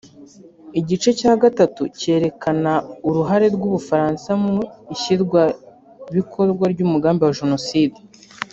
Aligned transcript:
Igice 0.79 1.09
cya 1.19 1.33
gatatu 1.43 1.81
cyerekana 1.99 2.71
uruhare 3.07 3.47
rw’u 3.55 3.69
Bufaransa 3.75 4.29
mu 4.43 4.57
ishyirwa 4.95 5.41
mu 5.51 6.09
bikorwa 6.17 6.65
ry’umugambi 6.73 7.21
wa 7.23 7.35
Jenoside 7.41 7.99